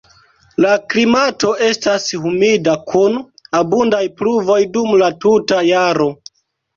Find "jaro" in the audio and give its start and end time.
5.69-6.09